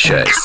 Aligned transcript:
HS. 0.00 0.39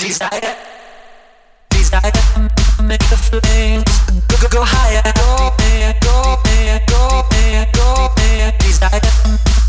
desire, 0.00 0.56
desire 1.72 2.63
make 2.84 3.00
the 3.08 3.16
flames 3.16 3.84
go 4.28 4.36
go 4.42 4.48
go 4.48 4.62
higher. 4.64 5.02
Go 5.02 5.52
go 6.00 6.36
go 6.86 7.24
go 7.32 7.64
go 7.72 8.50
desire. 8.58 9.00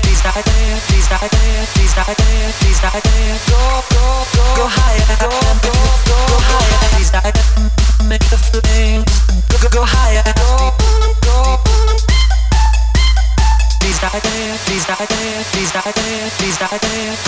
desire. 0.03 0.43
Desire. 0.89 1.31
Desire. 1.75 2.17
Desire. 2.61 3.03
Go 3.49 3.61
go 3.91 4.03
go 4.35 4.45
go 4.57 4.67
higher. 4.67 5.17
Go 5.21 5.29
go 5.63 5.73
go 6.07 6.19
go 6.29 6.37
higher. 6.49 6.99
Desire. 6.99 7.33
Make 8.09 8.27
the 8.31 8.39
flames 8.39 9.07
go 9.49 9.57
go 9.63 9.69
go 9.71 9.83
higher. 9.85 10.23
Go 10.35 10.75
go. 11.23 11.37
Desire. 13.81 14.21
Desire. 14.67 15.07
Desire. 15.53 15.93
Desire. 16.39 17.28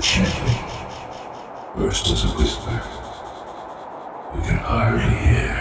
the. 0.00 1.74
Burst 1.76 2.06
as 2.10 2.24
a 2.24 2.28
whisper. 2.38 2.82
We 4.32 4.42
can 4.42 4.58
hardly 4.58 5.02
hear. 5.26 5.58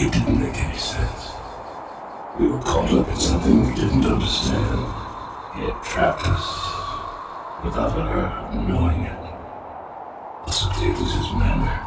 It 0.00 0.12
didn't 0.12 0.40
make 0.40 0.56
any 0.56 0.76
sense. 0.76 1.30
We 2.38 2.48
were 2.48 2.58
caught 2.60 2.90
up 2.92 3.08
in 3.08 3.16
something 3.16 3.64
we 3.64 3.74
didn't 3.76 4.04
understand. 4.04 4.86
It 5.56 5.74
trapped 5.84 6.26
us 6.26 7.64
without 7.64 7.96
our 7.96 8.52
knowing 8.52 9.02
it. 9.02 9.18
Possibly 10.46 10.88
it 10.88 10.98
was 10.98 11.12
his 11.14 11.32
manner. 11.34 11.78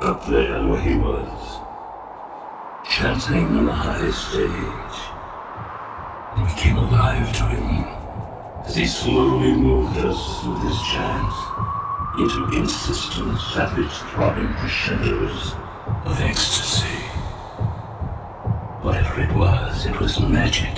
Up 0.00 0.26
there 0.26 0.66
where 0.66 0.80
he 0.80 0.96
was, 0.96 1.60
chanting 2.84 3.46
on 3.56 3.64
the 3.64 3.72
high 3.72 4.10
stage. 4.10 4.96
And 6.34 6.46
we 6.46 6.52
came 6.60 6.76
alive 6.76 7.34
to 7.38 7.44
him 7.44 8.05
as 8.66 8.74
he 8.74 8.86
slowly 8.86 9.52
moved 9.52 9.96
us 9.98 10.44
with 10.44 10.60
his 10.62 10.80
chant 10.92 11.32
into 12.18 12.58
insistent, 12.58 13.38
savage, 13.38 13.92
throbbing 14.10 14.48
crescendos 14.54 15.52
of 16.04 16.20
ecstasy. 16.20 16.98
Whatever 18.82 19.20
it 19.20 19.32
was, 19.36 19.86
it 19.86 19.98
was 20.00 20.18
magic. 20.20 20.76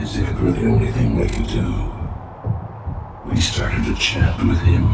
As 0.00 0.16
if 0.16 0.28
it 0.28 0.40
were 0.40 0.52
the 0.52 0.66
only 0.66 0.90
thing 0.92 1.16
we 1.16 1.28
could 1.28 1.48
do. 1.48 1.92
We 3.26 3.40
started 3.40 3.84
to 3.84 3.94
chant 3.96 4.42
with 4.46 4.60
him. 4.60 4.84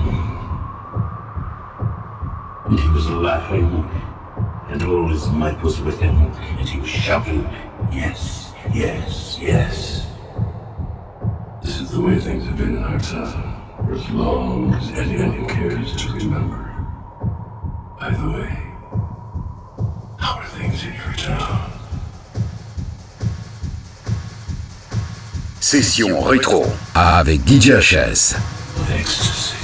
And 2.66 2.79
he 2.79 2.89
was 2.89 3.09
laughing, 3.11 3.89
and 4.68 4.83
all 4.83 5.09
his 5.09 5.29
might 5.29 5.61
was 5.62 5.81
with 5.81 6.01
him, 6.01 6.16
and 6.16 6.68
he 6.68 6.81
was 6.81 6.89
shouting, 6.89 7.49
Yes, 7.93 8.53
yes, 8.73 9.39
yes. 9.41 10.10
This 11.81 11.89
is 11.89 11.97
the 11.97 12.03
way 12.03 12.18
things 12.18 12.45
have 12.45 12.59
been 12.59 12.76
in 12.76 12.85
our 12.85 12.99
town, 12.99 13.87
for 13.87 13.95
as 13.95 14.11
long 14.11 14.74
as 14.74 14.91
anyone 14.91 15.49
cares 15.49 15.97
to 15.97 16.12
remember. 16.12 16.59
By 17.99 18.11
the 18.11 18.28
way, 18.28 18.51
how 20.18 20.41
are 20.41 20.47
things 20.59 20.85
in 20.85 20.93
your 20.93 21.14
town? 21.16 21.70
Session 25.61 26.20
rétro 26.20 26.66
avec 26.95 27.47
DJ 27.47 27.81
HS. 27.81 28.37
Ecstasy. 28.93 29.60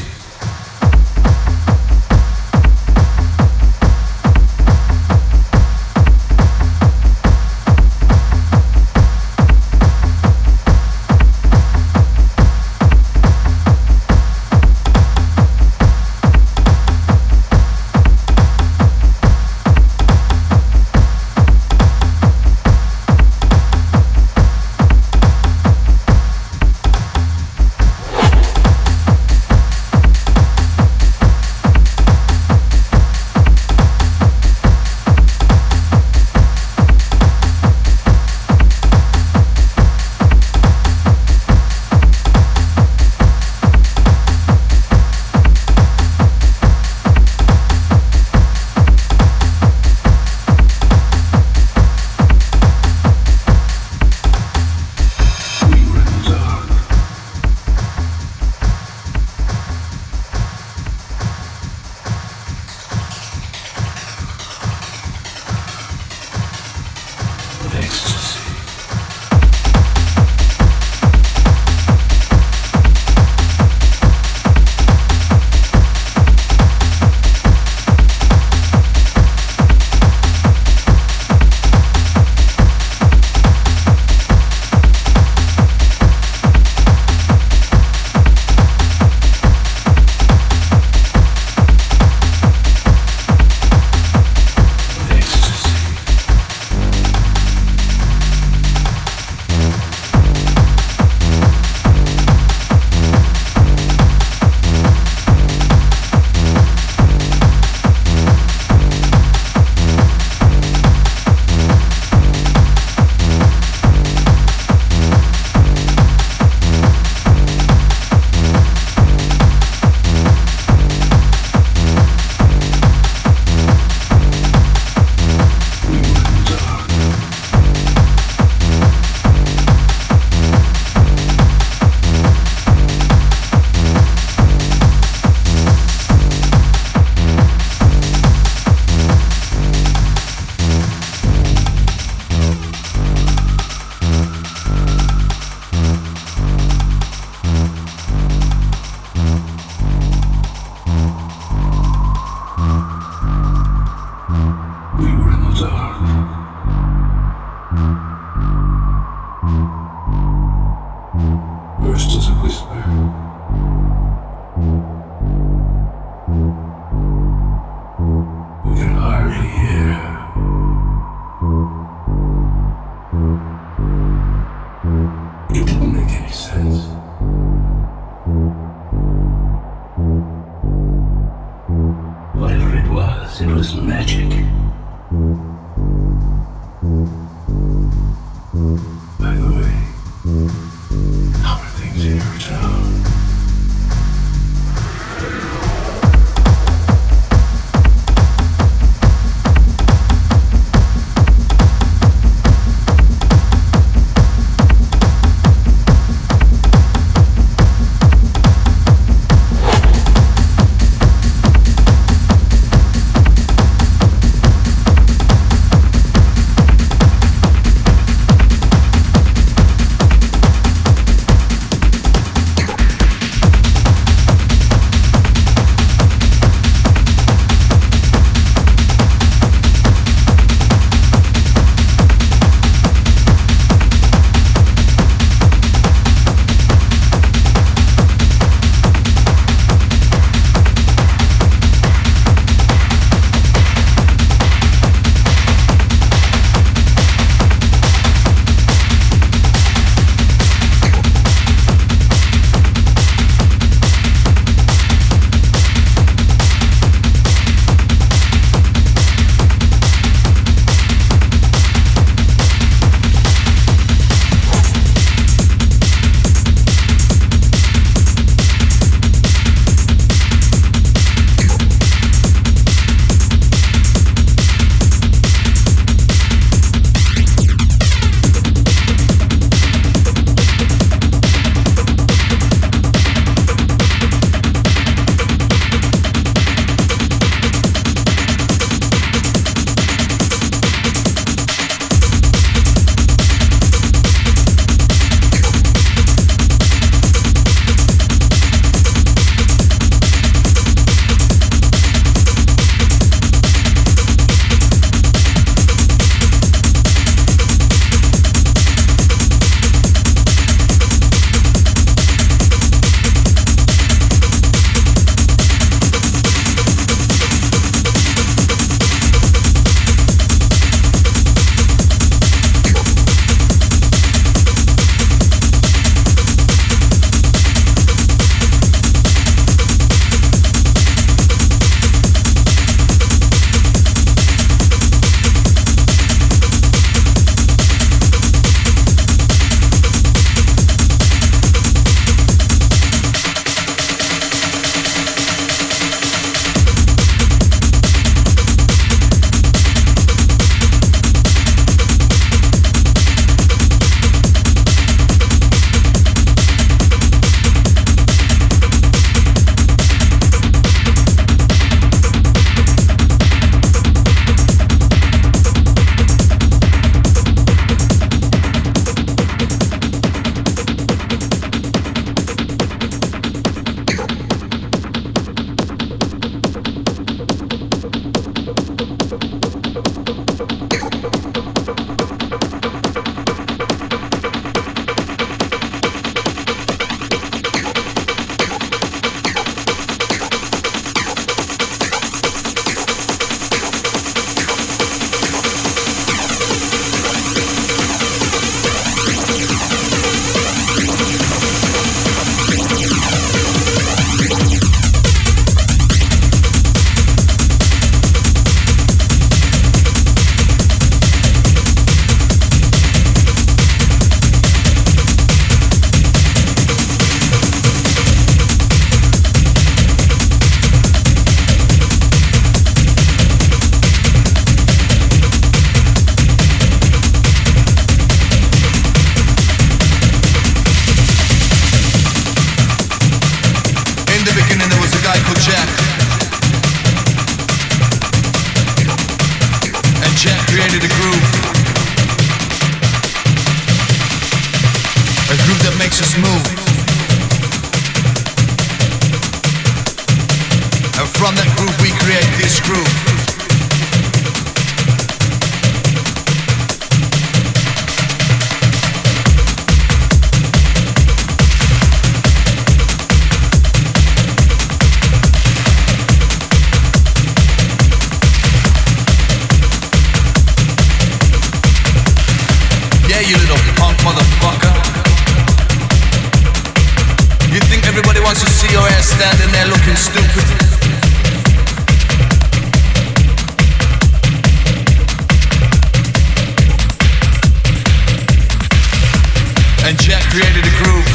created 490.37 490.67
a 490.67 490.75
groove. 490.85 491.13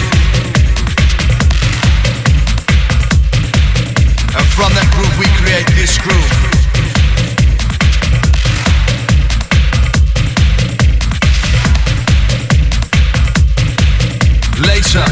And 4.33 4.47
from 4.57 4.73
that 4.73 4.89
groove, 4.97 5.15
we 5.21 5.27
create 5.37 5.67
this 5.77 5.93
groove. 6.01 6.33
Later, 14.65 15.05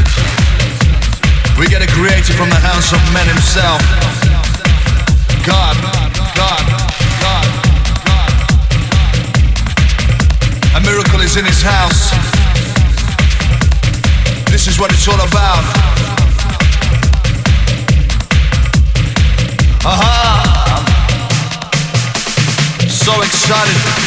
we 1.56 1.68
get 1.68 1.82
from 2.34 2.50
the 2.50 2.56
hands 2.56 2.92
of 2.92 2.98
men 3.14 3.28
himself. 3.28 4.09
it's 15.00 15.08
all 15.08 15.14
about. 15.14 15.64
Aha! 19.86 20.04
Uh-huh. 22.76 22.86
So 22.86 23.22
excited. 23.22 23.99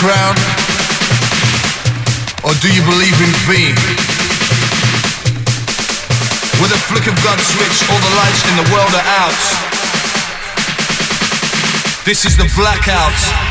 the? 0.00 0.36
Or 2.44 2.54
do 2.60 2.68
you 2.72 2.82
believe 2.82 3.18
in 3.20 3.32
fame? 3.46 3.78
With 6.60 6.72
a 6.72 6.80
flick 6.88 7.06
of 7.06 7.16
God's 7.22 7.44
switch, 7.44 7.88
all 7.90 8.00
the 8.00 8.14
lights 8.16 8.42
in 8.48 8.56
the 8.56 8.68
world 8.72 8.94
are 8.94 9.08
out. 9.20 9.40
This 12.04 12.24
is 12.24 12.36
the 12.36 12.50
blackout. 12.54 13.43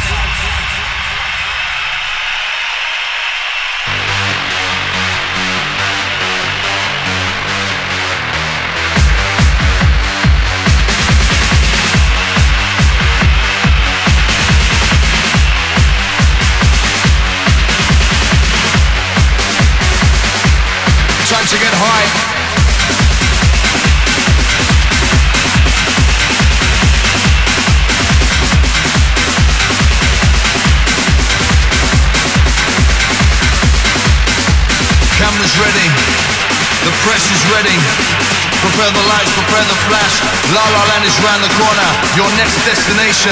Prepare 38.83 38.99
the 38.99 39.09
lights, 39.15 39.31
prepare 39.31 39.63
the 39.63 39.79
flash. 39.87 40.13
La 40.51 40.59
La 40.59 40.83
Land 40.91 41.05
is 41.07 41.15
round 41.23 41.39
the 41.39 41.47
corner. 41.55 41.89
Your 42.19 42.27
next 42.35 42.59
destination. 42.67 43.31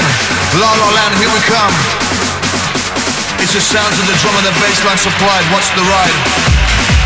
La 0.55 0.71
La 0.79 0.87
Land, 0.95 1.11
here 1.19 1.27
we 1.27 1.43
come. 1.43 1.75
It's 3.43 3.51
the 3.51 3.59
sounds 3.59 3.99
of 3.99 4.07
the 4.07 4.15
drum 4.23 4.31
and 4.39 4.47
the 4.47 4.55
bass 4.63 4.79
line 4.87 4.95
supplied. 4.95 5.43
What's 5.51 5.67
the 5.75 5.83
ride? 5.83 7.00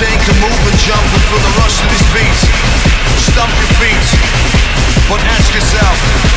chain 0.00 0.18
can 0.24 0.40
move 0.40 0.60
and 0.64 0.78
jump 0.80 1.04
and 1.12 1.22
feel 1.28 1.38
the 1.44 1.54
rush 1.60 1.76
of 1.84 1.90
these 1.92 2.08
beats. 2.16 2.48
Stomp 3.20 3.52
your 3.60 3.68
feet, 3.76 4.06
but 5.10 5.20
ask 5.20 5.52
yourself. 5.52 6.29